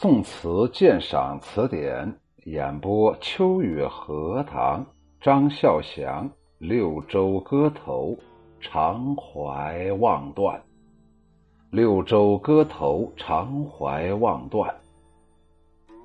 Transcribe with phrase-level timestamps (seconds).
[0.00, 2.14] 宋词鉴赏词典
[2.44, 4.86] 演播：秋雨荷塘，
[5.20, 6.30] 张孝祥。
[6.58, 8.16] 六州歌头，
[8.60, 10.62] 常怀望断。
[11.70, 14.72] 六州歌头，常怀望断。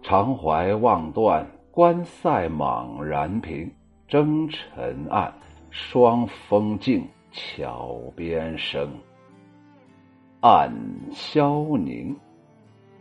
[0.01, 3.71] 常怀望断，关塞莽然平。
[4.07, 5.31] 征尘暗，
[5.69, 8.89] 霜风静，桥边声。
[10.41, 10.73] 暗
[11.11, 12.17] 萧凝。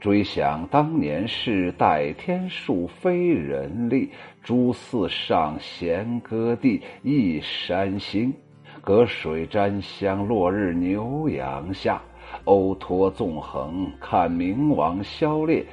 [0.03, 4.11] 追想当年事，待天数非人力。
[4.43, 8.35] 朱寺上弦歌地，一山星。
[8.81, 12.03] 隔水沾香，落日牛羊下。
[12.43, 15.65] 欧托纵横，看明王消烈。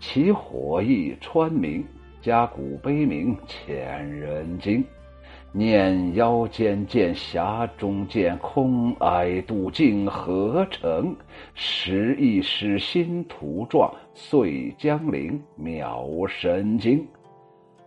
[0.00, 1.86] 起火翼穿明，
[2.20, 4.84] 家鼓悲鸣，遣人惊。
[5.52, 11.14] 念腰间剑，匣中剑，空哀度尽何成？
[11.54, 17.04] 时亦是新图状，岁将临，渺神经。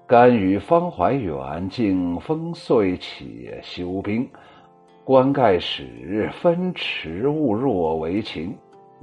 [0.05, 4.27] 甘与方怀远，敬风岁且休兵。
[5.05, 8.53] 冠盖始，分迟勿若为情。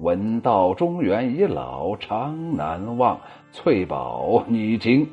[0.01, 3.19] 闻道中原已老，常难忘。
[3.53, 5.09] 翠宝女经。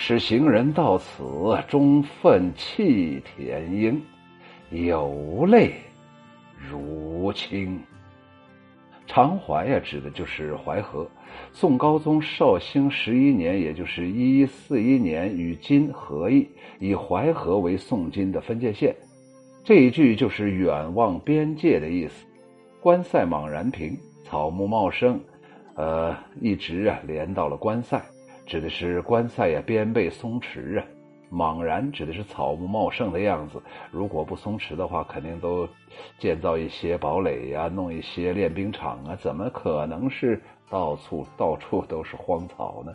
[0.00, 1.24] 使行人到此，
[1.66, 4.00] 终愤弃田英，
[4.70, 5.72] 有泪
[6.70, 7.80] 如倾。
[9.08, 11.04] 长淮呀，指的就是淮河。
[11.52, 18.94] 宋高宗绍兴十一年，也就是一一四一年，与金合议，以淮河为宋金的分界线。
[19.64, 22.24] 这一句就是远望边界的意思。
[22.80, 25.20] 关塞莽然平，草木茂盛，
[25.74, 28.00] 呃，一直啊连到了关塞。
[28.48, 30.84] 指的是关塞呀，边备松弛啊，
[31.28, 33.62] 莽然指的是草木茂盛的样子。
[33.90, 35.68] 如果不松弛的话，肯定都
[36.18, 40.40] 建造一些堡垒呀，弄一些练兵场啊，怎么可能是
[40.70, 42.94] 到处到处都是荒草呢？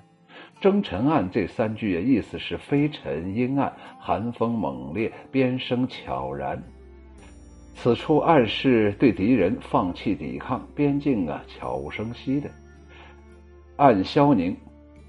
[0.60, 6.60] 征尘暗这三句啊意思是飞尘阴暗，寒风猛烈，边声悄然。
[7.76, 12.50] 此处暗示对敌人放弃抵抗，边境啊悄无声息的。
[13.76, 14.58] 暗萧凝。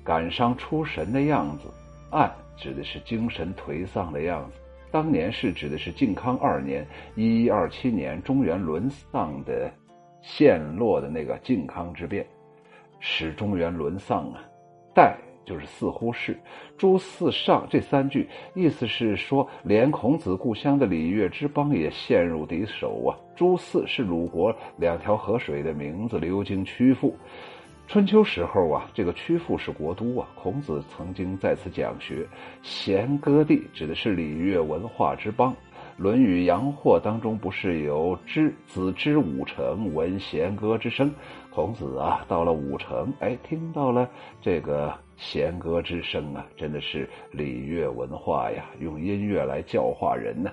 [0.05, 1.69] 感伤出神的样子，
[2.11, 4.59] 暗指的是精神颓丧的样子。
[4.91, 9.69] 当年是指的是靖康二年（一一二七年）中原沦丧的
[10.23, 12.25] 陷落的那个靖康之变，
[13.01, 14.41] 使中原沦丧啊。
[14.95, 16.39] 代就是似乎是
[16.79, 23.19] 朱四上这三句意思是说，连孔子故乡的礼乐之邦也陷入敌手啊。
[23.35, 27.17] 朱四是鲁国两条河水的名字，流经曲阜。
[27.87, 30.27] 春秋时候啊，这个曲阜是国都啊。
[30.35, 32.27] 孔子曾经在此讲学。
[32.63, 35.53] 弦歌地指的是礼乐文化之邦。
[35.97, 41.15] 《论语·阳货》当中不是有“之子之武城，闻弦歌之声”？
[41.55, 50.51] 孔子啊，到了武城，哎，听到了这个弦歌之声啊，真的是礼乐文化呀，用音乐来教化人呢。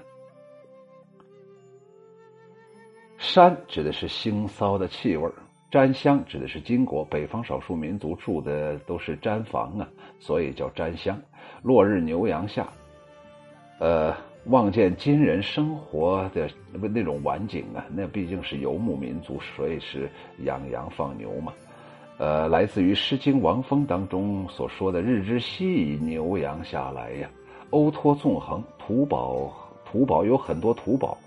[3.17, 5.27] 山指的是腥臊的气味。
[5.71, 9.87] 毡乡指的是金国北方少数民族住的都是毡房啊，
[10.19, 11.17] 所以叫毡乡。
[11.63, 12.67] 落日牛羊下，
[13.79, 14.13] 呃，
[14.47, 21.53] 望见金人生活的那种晚景啊，那毕竟是游牧民族，所以是养羊放牛嘛。
[22.17, 27.29] 呃，来自于《诗经·王风》当中所说的“日之西移，牛羊下来呀”。
[27.71, 29.49] 欧托纵横，土堡
[29.85, 31.17] 土堡有很多土堡。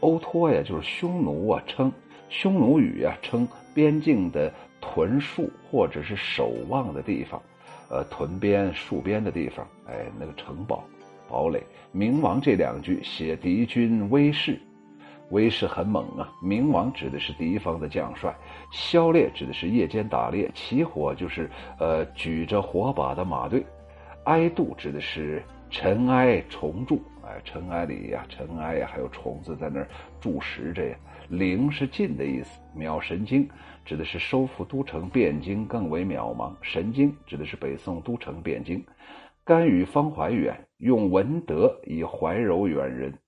[0.00, 1.90] 欧托呀，就是匈奴啊，称
[2.28, 3.46] 匈奴语啊，称。
[3.74, 7.42] 边境的屯戍或者是守望的地方，
[7.90, 10.84] 呃，屯边戍边的地方，哎，那个城堡、
[11.28, 11.60] 堡垒。
[11.90, 14.56] 明王这两句写敌军威势，
[15.30, 16.32] 威势很猛啊。
[16.40, 18.32] 明王指的是敌方的将帅，
[18.70, 23.66] 消猎指的是夜间打猎，起火就是呃举着火把的马队，
[24.26, 29.88] 哀度指的是尘埃虫蛀，哎，尘埃里呀，尘埃呀，还有虫子在那儿
[30.20, 30.96] 蛀食着呀。
[31.28, 33.48] 灵是尽的意思，渺神经
[33.84, 38.84] 指的是收复都城汴京更为渺茫，神经指的是北宋都城汴京。
[39.44, 43.18] 甘与方怀远用文德以怀柔远人，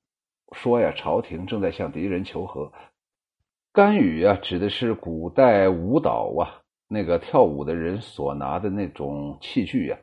[0.52, 2.72] 说呀，朝廷正在向敌人求和。
[3.72, 9.98] 甘雨啊，指的是古代舞蹈啊，那个跳舞的人所拿的那种器具呀。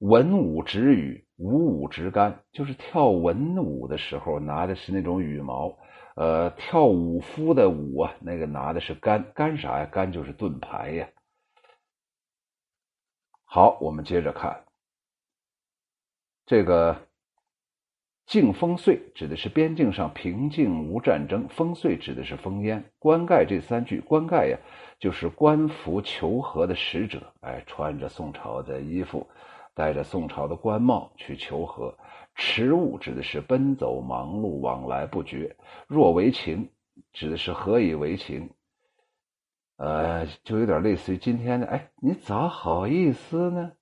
[0.00, 5.76] 文武执羽，武武执竿，就是跳文舞的时候拿的是那种羽毛。
[6.20, 9.86] 呃，跳舞夫的舞啊，那个拿的是杆，杆啥呀？
[9.86, 11.08] 杆就是盾牌呀。
[13.44, 14.66] 好，我们接着看
[16.44, 16.94] 这个
[18.26, 22.84] 境丰遂指的是边境上平静无战争，丰遂指的是烽烟。
[22.98, 24.58] 官盖这三句，官盖呀，
[24.98, 29.26] 就是官服求和的使者，哎，穿着宋朝的衣服，
[29.74, 31.96] 带着宋朝的官帽去求和。
[32.36, 35.56] 驰物指的是奔走忙碌，往来不绝。
[35.86, 36.70] 若为情，
[37.12, 38.48] 指的是何以为情？
[39.76, 43.72] 呃，就有点类似于今天的，哎，你咋好意思呢？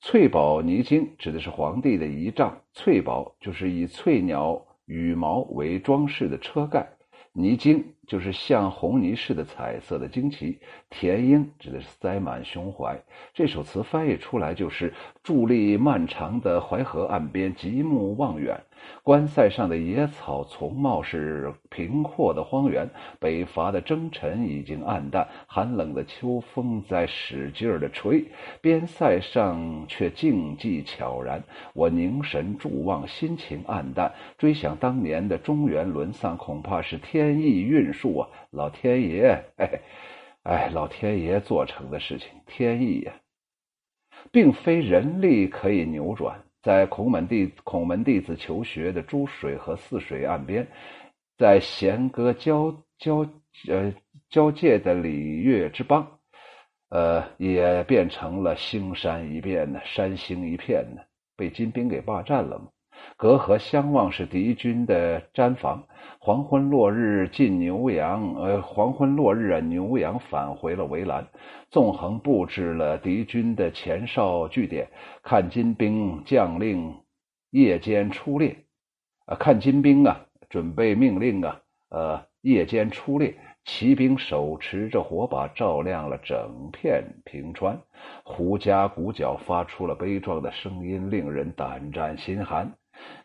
[0.00, 6.93] 翠宝泥经指的是皇帝的仪仗，翠宝就是以翠鸟羽毛为装饰的车盖，
[7.36, 12.96] 泥晶就是像红泥似的彩色的旌旗，田英指的是塞满胸怀。
[13.32, 14.94] 这首词翻译出来就是
[15.24, 18.62] 伫立漫长的淮河岸边，极目望远。
[19.02, 22.88] 关塞上的野草丛茂，是平阔的荒原。
[23.18, 28.24] 北伐的征尘已经暗淡，寒冷的秋风在使劲儿的吹。
[28.60, 31.42] 边塞上却静寂悄然。
[31.74, 34.12] 我凝神注望，心情暗淡。
[34.38, 38.28] 追想当年的中原沦丧，恐怕是天意运数啊！
[38.50, 39.80] 老天爷，哎，
[40.44, 43.12] 哎，老天爷做成的事情，天意呀，
[44.30, 46.40] 并非人力可以扭转。
[46.64, 50.66] 在孔门弟孔门弟子求学的珠水和泗水岸边，
[51.36, 53.18] 在弦歌交交
[53.68, 53.92] 呃
[54.30, 56.08] 交界的礼乐之邦，
[56.88, 61.02] 呃，也变成了星山一片呢，山星一片呢，
[61.36, 62.68] 被金兵给霸占了嘛。
[63.16, 65.84] 隔河相望是敌军的毡房。
[66.18, 71.26] 黄昏落日进牛羊，呃，黄昏落日啊，牛羊返回了围栏，
[71.70, 74.88] 纵横布置了敌军的前哨据点。
[75.22, 76.94] 看金兵将令
[77.50, 78.56] 夜间出列，
[79.26, 80.18] 啊，看金兵啊，
[80.48, 81.60] 准备命令啊，
[81.90, 83.34] 呃，夜间出列，
[83.64, 87.78] 骑兵手持着火把，照亮了整片平川。
[88.22, 92.72] 胡笳鼓角发出了悲壮的声音，令人胆战心寒。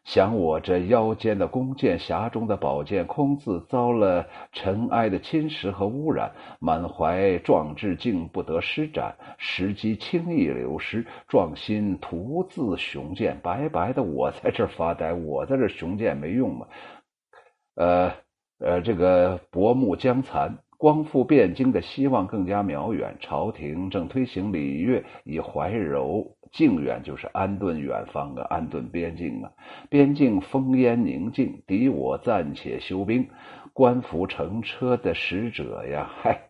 [0.06, 16.68] 想我这腰间的弓箭，匣中的宝剑，空自遭了尘埃的侵蚀和污染，满怀壮志竟不得施展，时机轻易流失，壮心徒自雄剑，白白的我在这发呆，我在这雄剑没用嘛？
[17.76, 18.12] 呃
[18.60, 26.36] 呃，这个薄暮将残，光复汴京的希望更加渺远，朝廷正推行礼乐，以怀柔。
[26.52, 29.52] 靖远就是安顿远方啊，安顿边境啊。
[29.90, 33.28] 边境烽烟宁静，敌我暂且休兵。
[33.74, 36.50] 官服乘车的使者呀， 嗨，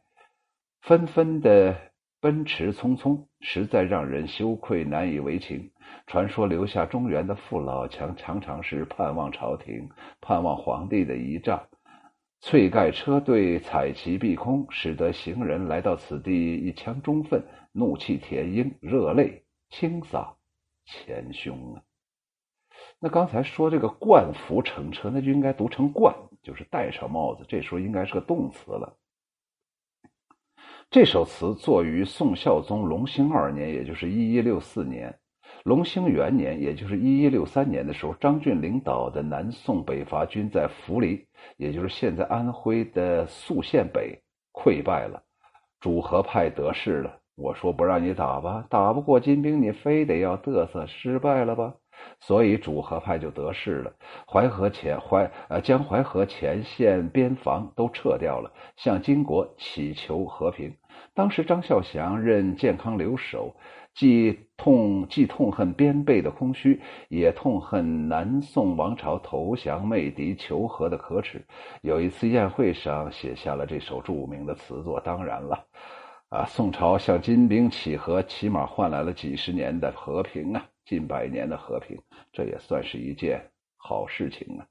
[0.81, 1.75] 纷纷的
[2.21, 5.71] 奔驰匆匆，实在让人羞愧难以为情。
[6.07, 9.89] 传说留下中原的父老，强常常是盼望朝廷，
[10.21, 11.61] 盼望皇帝的仪仗。
[12.41, 17.43] 翠盖车队，彩旗蔽空，使得行人来到此地，一腔忠愤，
[17.73, 19.43] 怒气填膺，热泪。
[19.69, 20.35] 轻洒
[20.85, 21.81] 前胸啊！
[22.99, 27.45] 那刚才说这个冠服乘车，那就应该读成冠，就是戴上帽子。
[27.47, 28.97] 这时候应该是个动词了。
[30.89, 35.11] 这首词作于宋孝宗隆兴二年，也就是一一六四年；
[35.63, 41.23] 隆兴元年，也就是一一六三年的时候，张俊领导的南宋北伐军在涪陵，
[41.57, 44.19] 也就是现在安徽的宿县北
[44.51, 45.21] 溃败了，
[45.79, 47.21] 主和派得势了。
[47.39, 51.73] 我说不让你打吧，打不过金兵，你非得要嘚瑟，失败了吧？
[52.19, 53.91] 所以主和派就得势了。
[54.27, 60.73] 淮河前淮呃，将淮河前线边防都撤掉了，向金国祈求和平。
[61.13, 63.53] 当时张孝祥任建康留守，
[63.93, 71.41] 既痛既痛恨边备的空虚，也痛恨南宋王朝投降媚敌求和的可耻。
[71.81, 74.99] 有一次宴会上，写下了这首著名的词作。
[74.99, 75.57] 当然了。
[76.29, 81.99] 啊，宋朝向金兵乞和，起码换来了几十年的和平啊，近百年的和平，
[82.31, 83.43] 这也算是一件
[83.77, 84.67] 好事情啊。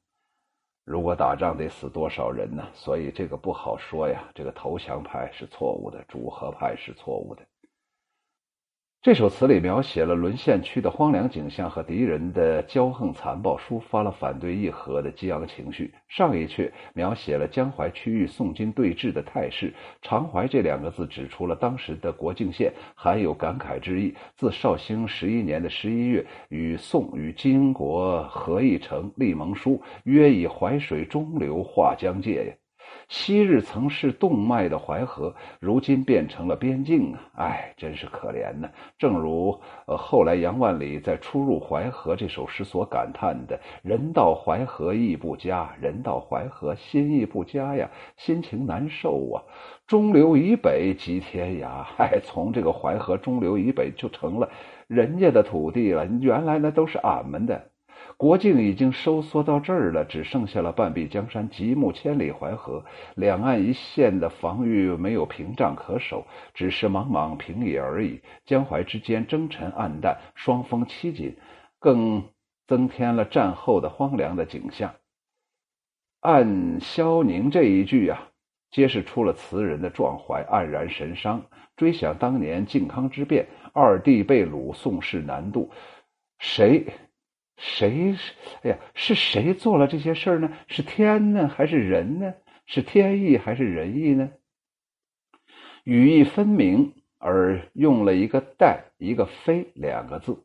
[0.85, 2.67] 如果打仗得死多少人呢？
[2.73, 4.31] 所以这个不好说呀。
[4.35, 7.43] 这个投降派是错误的，主和派是错误的。
[9.09, 15.91] 这首词里描写了沦陷区的荒凉景象和敌人的骄横残暴，抒发了反对议和的激昂情绪。
[16.09, 19.73] 上一阙描写了江淮区域宋金对峙的态势。
[20.03, 24.15] 长淮这两个字指出了当时的国境线，含有感慨之意。
[24.37, 32.53] 自绍兴十一年的十一月，与宋与金国合议成立盟书，约以淮水中流划江界呀。
[33.09, 37.47] 昔日曾是动脉的淮河，如今变成了边境啊！
[37.47, 38.69] 哎，真是可怜呐。
[38.99, 47.88] 正如呃后来杨万里在《初入淮河》这首诗所感叹的：“人到淮河意不佳，人到淮河心意不佳呀，
[48.19, 49.43] 心情难受啊。
[49.87, 54.50] 中流以北即天涯，哎，从这个淮河中流以北就成了
[54.87, 56.07] 人家的土地了。
[56.21, 57.59] 原来那都是俺们的。”
[58.18, 62.84] 国境已经收缩到这儿了，只剩下了半壁江山，极目千里淮河，
[63.14, 68.20] 两岸一线的防御没有屏障可守，只是茫茫平野而已。
[68.44, 71.37] 江淮之间征尘暗淡，霜风凄紧，
[71.78, 72.25] 更
[72.66, 74.92] 增添了战后的荒凉的景象。
[76.18, 78.30] 按萧宁这一句啊，
[78.72, 81.40] 揭示出了词人的壮怀，黯然神伤。
[81.76, 85.70] 追想当年靖康之变，二帝被掳，宋室南渡，
[86.40, 86.84] 谁？
[87.59, 88.33] 谁是？
[88.62, 90.50] 哎呀，是谁做了这些事儿呢？
[90.69, 92.33] 是天呢，还是人呢？
[92.67, 94.31] 是天意还是人意呢？
[95.85, 100.45] 语义分明，而用了一个“带”一个“非”两个字，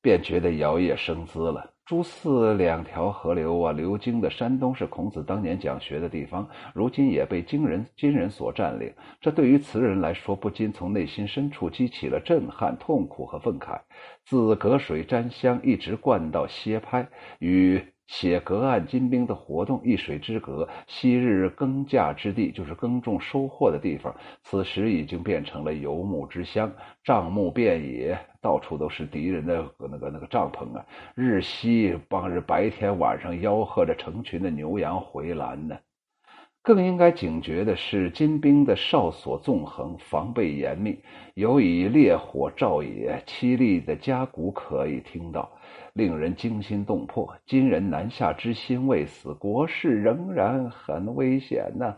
[0.00, 1.73] 便觉得摇曳生姿了。
[1.86, 8.92] 诸泗两条河流啊，流经的山东是孔子当年讲学的地方，如今也被金人金人所占领。
[9.20, 13.78] 这对于词人来说，不禁从内心深处激起了震撼、痛苦和愤慨。
[14.24, 17.06] 自隔水沾香一直灌到歇拍，
[17.38, 17.93] 与。
[18.06, 26.70] 写隔岸金兵的活动，一水之隔，昔日耕稼之地，就是耕种收获的地方，此时已经变成了游牧之乡，
[27.02, 30.84] 帐幕遍野，到处都是敌人的那个那个帐篷啊！
[31.14, 35.76] 日夕傍日，白天晚上吆喝着成群的牛羊回栏呢。
[36.62, 40.98] 更应该警觉的是，金兵的哨所纵横，防备严密，
[41.34, 45.50] 有以烈火照野，凄厉的家鼓可以听到。
[45.94, 47.36] 令人惊心动魄。
[47.46, 51.96] 金人南下之心未死，国事仍然很危险呐。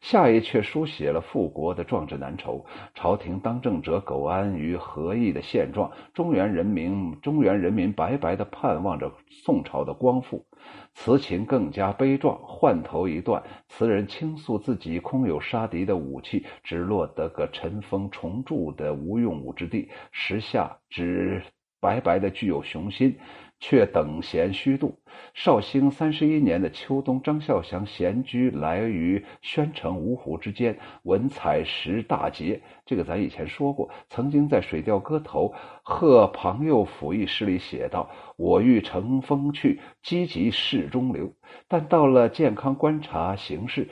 [0.00, 10.46] 下一却书写了复国的壮志难酬，朝廷当政者苟安于和议的现状，中原人民中原人民白白的盼望着宋朝的光复。
[10.94, 12.38] 词情更加悲壮。
[12.42, 21.42] 换头一段，词人倾诉自己空有杀敌的武器，只落得个尘封重铸的无用武之地，时下只。
[21.84, 23.14] 白白的具有雄心，
[23.60, 24.98] 却等闲虚度。
[25.34, 32.62] 绍兴三十一年的秋冬，张孝祥闲居来于宣城芜湖之间，文采石大捷。
[32.86, 35.48] 这个咱以前说过，曾经在《水调歌头·
[35.82, 41.30] 贺庞佑甫》一诗里写道：“我欲乘风去，积极事中留。”
[41.68, 43.90] 但到了健康观察形势。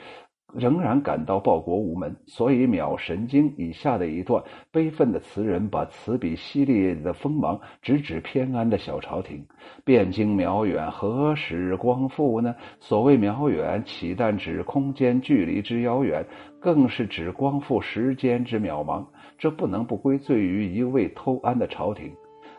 [0.55, 9.45] 仍然感到报国无门，所以《秒神经》以下的一段悲愤的词人，把词笔犀利的锋芒直指偏安的小朝廷。
[9.85, 12.55] 汴京渺远，何时光复呢？
[12.79, 16.25] 所谓渺远，岂但指空间距离之遥远，
[16.59, 19.05] 更是指光复时间之渺茫。
[19.37, 22.11] 这不能不归罪于一位偷安的朝廷。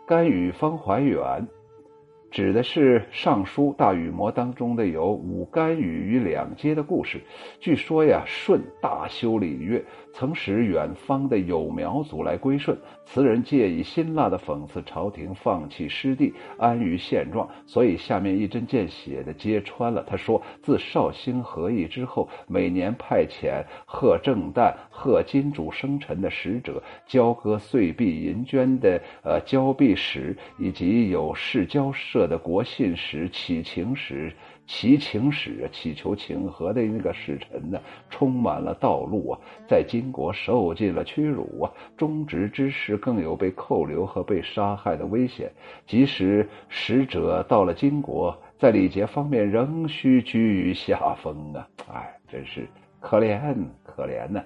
[0.06, 1.46] 甘与方怀远。
[2.34, 7.20] 指的是《尚书大禹谟》当中的有五干羽于两街的故事。
[7.60, 9.80] 据说呀，舜大修礼乐，
[10.12, 12.76] 曾使远方的有苗族来归顺。
[13.06, 20.02] 词人借以辛辣的讽刺朝廷放弃失地，安于现状，所以下面一针见血的揭穿了。
[20.04, 34.32] 他说：“自绍兴和议之后，每年派遣贺正旦、贺金主生辰的使者，交割岁币银绢的呃交币使，以及有事交涉。”的国信使、启情使、
[34.66, 45.52] 祈请使、祈求请和的那个使臣呢，充满了道路啊，在金国受尽了屈辱啊，忠直之士更有被扣留和被杀害的危险。
[45.86, 51.68] 即使使者到了金国，在礼节方面仍需居于下风啊！
[51.92, 52.66] 哎，真是
[53.00, 53.54] 可怜
[53.84, 54.42] 可怜呐！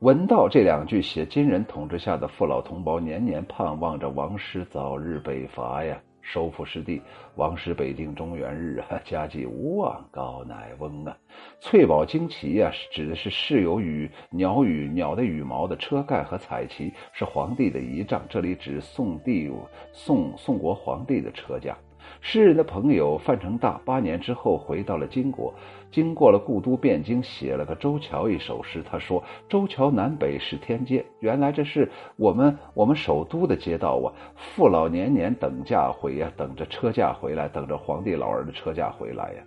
[0.00, 7.02] 闻道这两句，写金人统治下的父老同胞年年盼望着王师早日北伐呀，收复失地。
[7.34, 11.14] 王师北定中原日啊，家祭无忘告乃翁啊。
[11.60, 18.22] 翠宝旌旗啊，指的是饰有羽鸟羽鸟的羽毛的车盖和彩旗，是皇帝的仪仗。
[18.26, 19.52] 这里指宋帝
[19.92, 21.76] 宋宋国皇帝的车驾。
[22.22, 25.54] 诗人的朋友范成大八年之后回到了金国，
[25.90, 28.82] 经过了故都汴京，写了个《周桥》一首诗。
[28.82, 34.12] 他说：“周桥南北是天街，原来这是我们我们首都的街道啊！
[34.36, 39.42] 父老年年等驾回呀，等着车驾回来，等着皇帝老儿的车驾回来呀。”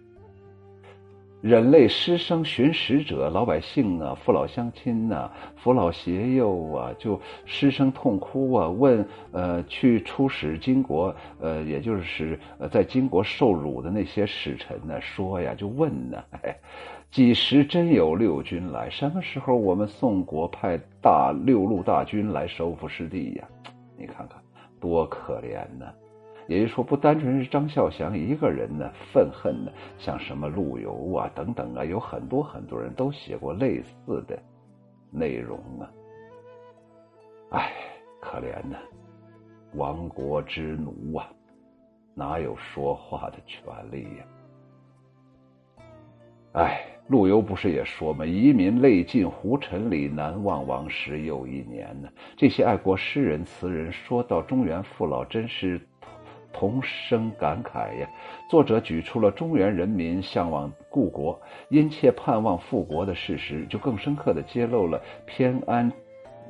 [1.43, 16.55] 人类失声寻使者，老百姓啊，父老乡亲呐，扶老携幼啊，就失声痛哭啊，问呃，去出使金国，呃，也就是呃在金国受辱的那些使臣呢，说呀，就问呢，哎，
[17.11, 18.89] 几时真有六军来？
[18.89, 23.43] 什么时候我们宋国派大六路大军来收复失地呀？
[23.97, 24.41] 你看看，
[24.79, 25.87] 多可怜呢！
[26.47, 34.37] 也就是说，不单纯是张孝祥一个人呢，愤恨呢，像什么陆游啊等等啊，有很多很多人都写过类似的
[35.11, 35.89] 内容啊。
[37.51, 37.71] 唉，
[38.19, 38.77] 可怜呐，
[39.75, 41.29] 亡国之奴啊！
[42.15, 44.25] 哪有说话的权利呀？
[46.53, 48.25] 哎，陆游不是也说吗？
[48.25, 52.09] 遗民泪尽胡尘里，难忘往事又一年呢。
[52.35, 55.81] 这些爱国诗人词人说到中原父老，真是
[56.53, 58.07] 同声感慨呀。
[58.49, 61.37] 作者举出了中原人民向往故国、
[61.69, 65.91] 殷切盼望复国的事实，就更深刻的揭露了偏安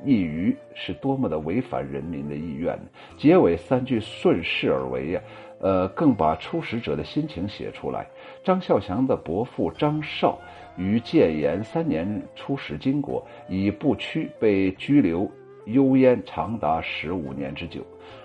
[0.04, 2.78] 一隅是多么的违反人民的意愿。
[3.16, 5.20] 结尾三句顺势而为呀。
[5.60, 8.06] 呃，更把出使者的心情写出来。
[8.42, 10.38] 张孝祥的伯父张绍
[10.76, 15.30] 于建炎三年出使金国，以不屈被拘留
[15.64, 17.80] 幽燕长达十五年之久。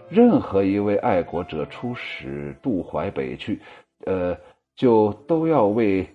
[0.10, 3.60] 任何一位爱国者出使渡淮北去，
[4.06, 4.38] 呃，
[4.76, 6.08] 就都要为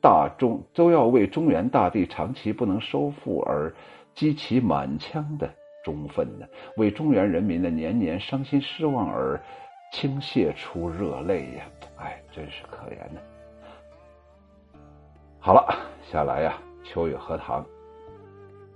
[0.00, 3.72] 大中都要为中原大地长期不能收复而
[4.14, 5.48] 激起满腔的
[5.84, 6.46] 忠愤呢，
[6.76, 9.40] 为中原人民的年年伤心失望而。
[9.94, 11.66] 倾泻出热泪呀！
[11.98, 13.20] 哎，真是可怜呢。
[15.38, 15.68] 好了，
[16.02, 17.62] 下来呀，秋雨荷塘，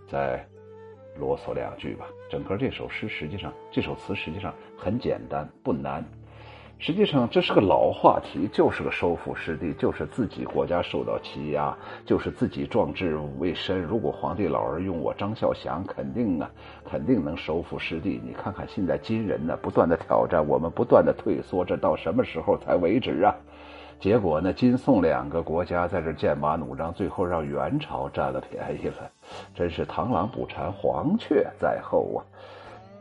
[0.06, 0.46] 在
[1.18, 2.06] 啰嗦两句吧。
[2.30, 6.04] 整个这首诗实际上，这首词实际上很简单，不难。
[6.78, 13.80] 实际上这是个老话题，就是个收复失地，就是自己国家受到欺压，就是自己壮志未深。
[13.80, 16.50] 如果皇帝老儿用我张孝祥，肯定啊，
[16.84, 18.20] 肯定能收复失地。
[18.22, 23.34] 你看看现在金人呢，不断的挑战我们，不断的退缩，这到什么时候才为止啊？
[23.98, 29.10] 结果呢，金宋两个国家在这剑拔弩张，最后让元朝占了便宜了，
[29.54, 32.20] 真是螳螂捕蝉，黄雀在后啊！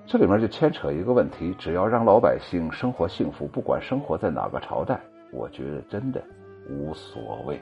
[0.08, 5.00] 这里面就牵扯一个问题：只要让老百姓生活幸福，不管生活在哪个朝代，
[5.34, 6.24] 我觉得真的
[6.70, 7.60] 无所谓。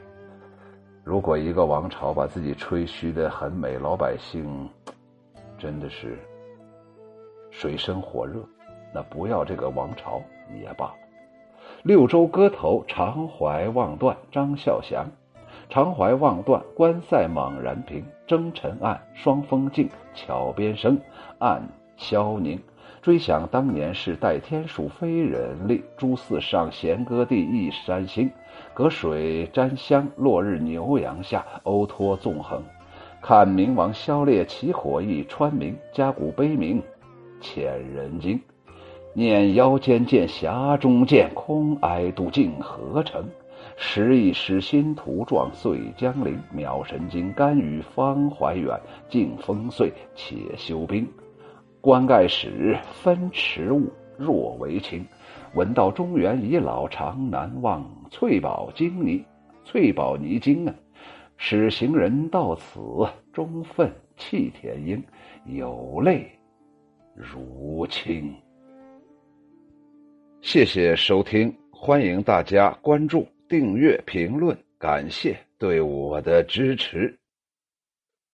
[1.04, 4.70] 如果一个王朝把自己吹嘘的很美，老百姓
[5.58, 6.18] 真的是
[7.50, 8.42] 水深火热，
[8.94, 10.22] 那不要这个王朝
[10.62, 10.94] 也罢。
[11.84, 15.06] 六州歌头，常怀望断，张孝祥。
[15.70, 18.02] 常怀望断，关塞莽然平。
[18.26, 20.98] 征尘暗，霜风静，桥边声，
[21.40, 21.62] 暗。
[21.98, 22.58] 萧宁
[23.02, 28.32] 追想当年是代天数非人力，朱寺上弦歌地一山星，
[28.74, 32.64] 隔水沾香，落日牛羊下，欧托纵横。
[33.22, 36.82] 看明王萧烈起火意，川明家鼓悲鸣，
[37.42, 38.40] 遣人惊。
[39.16, 43.24] 念腰间剑，匣中剑，空哀渡尽何成？
[43.78, 46.38] 时一时心图壮，岁将临。
[46.52, 51.08] 妙神经，甘与方怀远，静风岁，且休兵。
[51.80, 55.06] 棺盖始分迟物，若为情。
[55.54, 57.86] 闻道中原已老，常难忘。
[58.10, 59.24] 翠宝金泥，
[59.64, 60.74] 翠宝泥金啊！
[61.38, 62.80] 使行人到此，
[63.32, 65.04] 忠愤弃田英，
[65.46, 66.32] 有泪
[67.16, 68.34] 如倾。
[70.46, 77.18] 谢谢收听，欢迎大家关注、订阅、评论，感谢对我的支持。